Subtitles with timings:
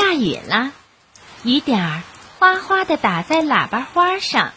[0.00, 0.70] 下雨了，
[1.42, 2.02] 雨点儿
[2.38, 4.52] 哗哗的打在喇叭花上，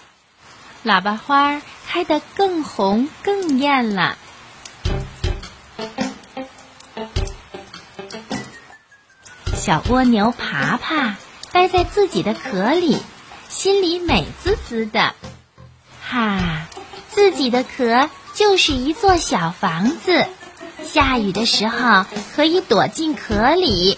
[0.85, 4.19] 喇叭花开得更红更艳了。
[9.55, 11.15] 小蜗牛爬爬
[11.51, 12.99] 待在自己的壳里，
[13.49, 15.15] 心里美滋滋的。
[16.07, 16.67] 哈，
[17.09, 20.27] 自己的壳就是一座小房子，
[20.83, 22.05] 下雨的时候
[22.35, 23.97] 可以躲进壳里。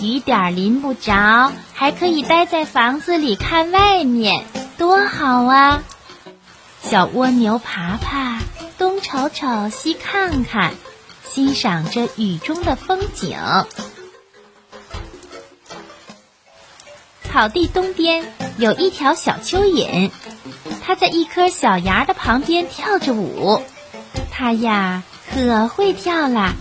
[0.00, 4.44] 雨点淋不着，还可以待在房子里看外面，
[4.76, 5.82] 多好啊！
[6.82, 8.38] 小蜗牛爬爬，
[8.78, 10.74] 东瞅瞅，西看看，
[11.28, 13.36] 欣赏着雨中的风景。
[17.24, 20.10] 草地东边有一条小蚯蚓，
[20.82, 23.62] 它在一颗小芽的旁边跳着舞。
[24.30, 26.54] 它呀，可会跳啦，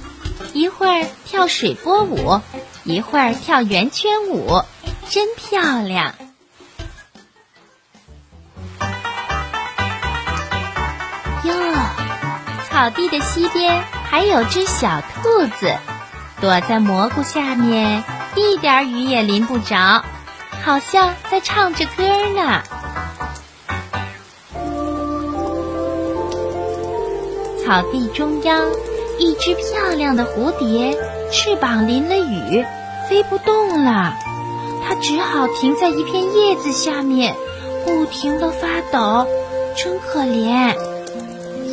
[0.53, 2.41] 一会儿跳水波舞。
[2.87, 4.63] 一会儿跳圆圈舞，
[5.09, 6.13] 真漂亮。
[11.43, 11.53] 哟，
[12.69, 15.75] 草地的西边还有只小兔子，
[16.39, 18.05] 躲在蘑菇下面，
[18.37, 20.05] 一点雨也淋不着，
[20.63, 22.63] 好像在唱着歌呢。
[27.65, 28.65] 草地中央，
[29.19, 30.97] 一只漂亮的蝴蝶，
[31.33, 32.65] 翅膀淋了雨。
[33.09, 34.17] 飞不动了，
[34.83, 37.35] 它只好停在一片叶子下面，
[37.85, 39.25] 不停地发抖，
[39.75, 40.75] 真可怜。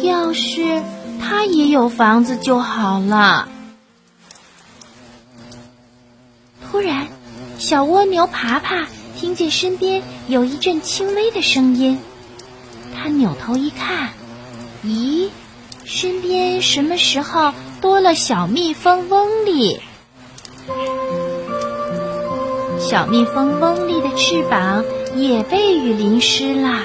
[0.02, 0.82] 要是
[1.20, 3.48] 它也有房子就好了。
[6.70, 7.08] 突然，
[7.58, 11.98] 小蜗牛爬爬听见身边有一阵轻微的声音，
[12.94, 14.10] 它扭头一看，
[14.84, 15.30] 咦，
[15.84, 19.80] 身边什么时候多了小蜜蜂嗡里？
[22.84, 24.84] 小蜜蜂翁丽的翅膀
[25.16, 26.82] 也被雨淋湿了，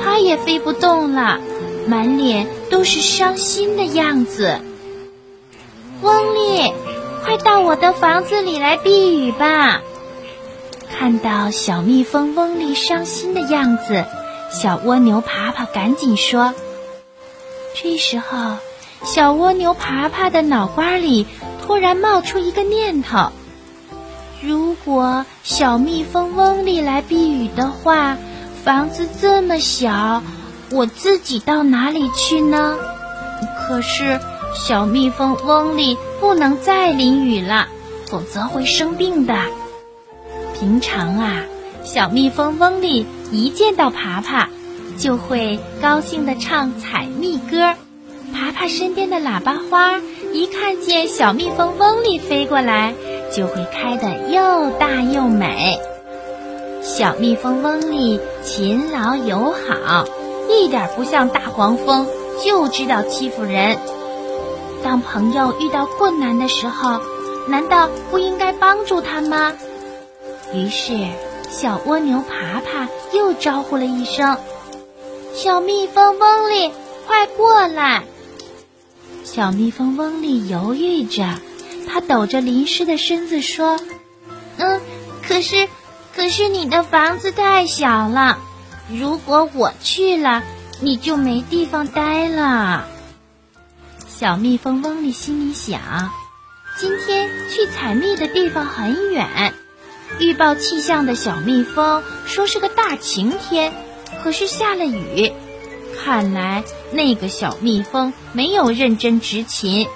[0.00, 1.40] 它也飞不动了，
[1.88, 4.60] 满脸都是伤心的样子。
[6.00, 6.72] 翁丽，
[7.24, 9.82] 快到我的房子里来避雨吧！
[10.96, 14.04] 看到小蜜蜂翁丽伤心的样子，
[14.52, 16.54] 小蜗牛爬爬赶紧说。
[17.74, 18.58] 这时候，
[19.02, 21.26] 小蜗牛爬爬的脑瓜里
[21.66, 23.32] 突然冒出一个念头。
[24.42, 28.16] 如果小蜜蜂翁里来避雨的话，
[28.64, 30.22] 房子这么小，
[30.70, 32.76] 我自己到哪里去呢？
[33.66, 34.20] 可是
[34.54, 37.68] 小蜜蜂翁里不能再淋雨了，
[38.06, 39.34] 否则会生病的。
[40.58, 41.44] 平常啊，
[41.82, 44.48] 小蜜蜂翁里一见到爬爬，
[44.98, 47.74] 就会高兴地唱采蜜歌。
[48.34, 50.00] 爬爬身边的喇叭花
[50.32, 52.94] 一看见小蜜蜂翁里飞过来。
[53.36, 55.78] 就会开得又大又美。
[56.82, 60.06] 小蜜蜂翁丽勤劳友好，
[60.48, 62.06] 一点不像大黄蜂，
[62.42, 63.76] 就知道欺负人。
[64.82, 67.02] 当朋友遇到困难的时候，
[67.46, 69.52] 难道不应该帮助他吗？
[70.54, 70.96] 于是，
[71.50, 74.38] 小蜗牛爬爬又招呼了一声
[75.34, 76.72] ：“小蜜蜂翁丽，
[77.06, 78.02] 快过来！”
[79.24, 81.22] 小蜜蜂翁丽犹豫着。
[81.88, 83.80] 他抖着淋湿的身子说
[84.58, 84.80] ：“嗯，
[85.22, 85.68] 可是，
[86.14, 88.38] 可是你的房子太小了，
[88.90, 90.42] 如果我去了，
[90.80, 92.88] 你就没地方待了。”
[94.08, 96.10] 小蜜蜂嗡里心里想
[96.78, 99.54] ：“今天去采蜜的地方很远，
[100.18, 103.72] 预报气象的小蜜蜂说是个大晴天，
[104.22, 105.32] 可是下了雨，
[106.02, 109.86] 看来那个小蜜蜂没有认真执勤。”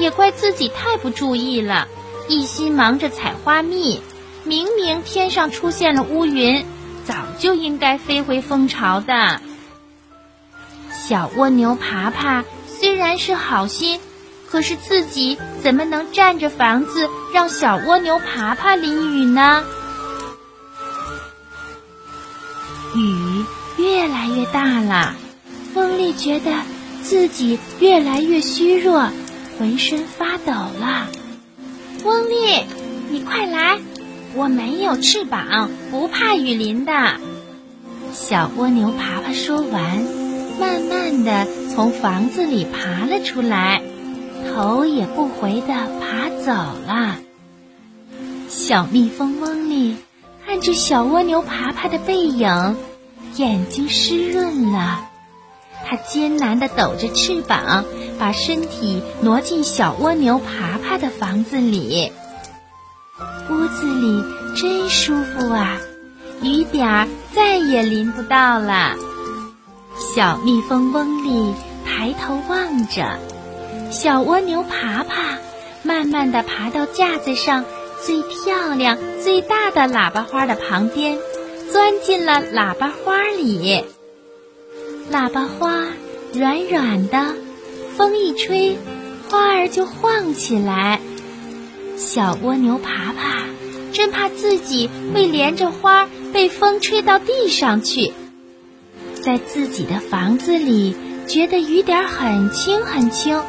[0.00, 1.86] 也怪自己太不注意了，
[2.28, 4.00] 一心忙着采花蜜。
[4.44, 6.64] 明明天上出现了乌云，
[7.06, 9.40] 早就应该飞回蜂巢的。
[10.90, 14.00] 小蜗牛爬爬虽然是好心，
[14.50, 19.62] 可是自己怎么能占着房子让小蜗牛爬爬淋雨呢？
[22.96, 23.44] 雨
[23.76, 25.14] 越来越大了，
[25.74, 26.50] 翁丽觉得
[27.02, 29.10] 自己越来越虚弱。
[29.60, 31.08] 浑身发抖了，
[32.02, 32.64] 翁丽，
[33.10, 33.78] 你快来！
[34.34, 36.92] 我没有翅膀，不怕雨淋的。
[38.10, 40.00] 小蜗牛爬爬说完，
[40.58, 43.82] 慢慢的从房子里爬了出来，
[44.48, 46.52] 头也不回的爬走
[46.86, 47.18] 了。
[48.48, 49.94] 小蜜蜂翁丽
[50.46, 52.76] 看着小蜗牛爬爬的背影，
[53.36, 55.09] 眼睛湿润了。
[55.90, 57.84] 它艰难的抖着翅膀。
[58.20, 62.12] 把身体挪进小蜗牛爬爬的房子里。
[63.48, 64.22] 屋子里
[64.54, 65.78] 真舒服啊，
[66.42, 68.94] 雨点儿再也淋不到了。
[70.14, 71.54] 小蜜蜂嗡里
[71.86, 73.18] 抬头望着，
[73.90, 75.38] 小蜗牛爬爬
[75.82, 77.64] 慢慢地爬到架子上
[78.04, 81.18] 最漂亮、最大的喇叭花的旁边，
[81.72, 83.82] 钻进了喇叭花里。
[85.12, 85.86] 喇叭花
[86.32, 87.34] 软软的，
[87.96, 88.78] 风一吹，
[89.28, 91.00] 花儿就晃起来。
[91.96, 93.42] 小蜗牛爬爬，
[93.92, 98.12] 真怕自己会连着花被风吹到地上去。
[99.20, 100.94] 在自己的房子里，
[101.26, 103.42] 觉得雨点很轻很轻，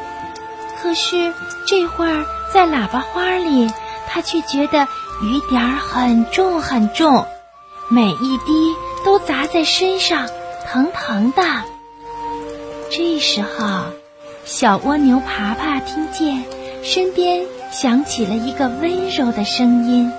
[0.82, 1.32] 可是
[1.68, 3.70] 这会儿在喇叭花里，
[4.10, 4.88] 它却觉得
[5.22, 7.28] 雨点很重很重，
[7.88, 8.76] 每一滴
[9.06, 10.28] 都砸在身上，
[10.72, 11.44] 疼疼的。
[12.90, 13.88] 这时候，
[14.46, 16.46] 小蜗牛爬爬听见
[16.82, 20.10] 身边响起了一个温柔的声音：“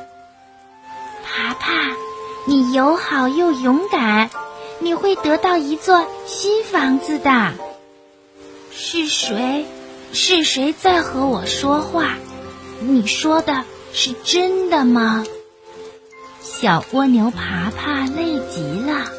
[1.24, 1.72] 爬爬，
[2.46, 4.28] 你友好又勇敢。”
[4.78, 7.52] 你会得到一座新房子的。
[8.72, 9.64] 是谁？
[10.12, 12.16] 是谁在和我说话？
[12.80, 15.24] 你说的是真的吗？
[16.42, 19.11] 小蜗牛爬爬累极了，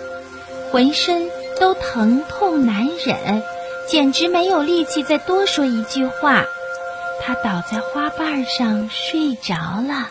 [0.74, 1.30] 浑身
[1.60, 3.44] 都疼痛难忍，
[3.88, 6.44] 简直没有力气再多说一句话。
[7.22, 9.54] 它倒在花瓣上睡着
[9.88, 10.10] 了，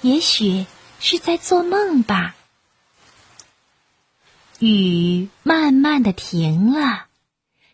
[0.00, 0.64] 也许
[1.00, 2.36] 是在做梦吧。
[4.60, 7.06] 雨慢慢的停了，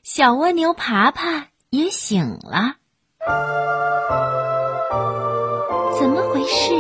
[0.03, 2.77] 小蜗牛爬爬也醒了。
[5.99, 6.73] 怎么回事？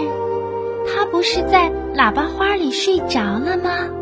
[0.88, 3.99] 它不是在喇叭花里睡着了吗？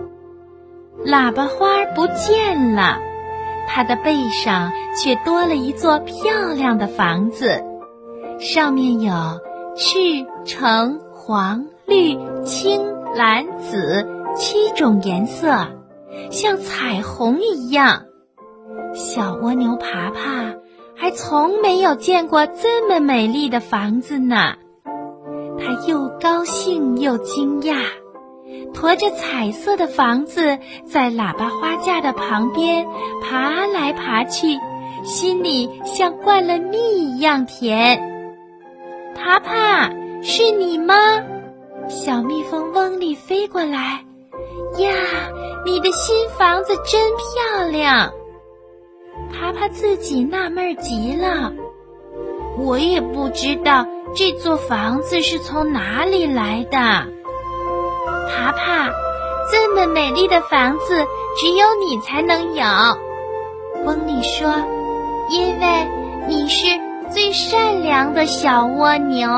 [1.05, 2.99] 喇叭花不见了，
[3.67, 7.63] 它的背上却多了一座漂亮的房子，
[8.39, 9.13] 上面有
[9.77, 9.99] 赤、
[10.45, 12.83] 橙、黄、绿、青、
[13.15, 14.07] 蓝、紫
[14.37, 15.67] 七种颜色。
[16.31, 18.03] 像彩虹一样，
[18.93, 20.55] 小蜗牛爬爬
[20.97, 24.55] 还从没有见过这么美丽的房子呢。
[25.61, 27.77] 它又高兴又惊讶，
[28.73, 32.87] 驮着彩色的房子在喇叭花架的旁边
[33.23, 34.59] 爬来爬去，
[35.05, 38.01] 心里像灌了蜜一样甜。
[39.15, 39.91] 爬爬，
[40.23, 40.95] 是你吗？
[41.89, 44.05] 小蜜蜂嗡里飞过来。
[44.79, 44.93] 呀，
[45.65, 48.13] 你的新房子真漂亮！
[49.33, 51.53] 爬爬自己纳闷极了，
[52.59, 57.18] 我也不知道这座房子是从哪里来的。
[58.29, 58.91] 爬爬，
[59.51, 61.07] 这么美丽的房子
[61.39, 62.65] 只有你才能有。
[63.85, 64.53] 翁里说，
[65.31, 65.67] 因为
[66.27, 66.67] 你是
[67.13, 69.29] 最善良的小蜗牛。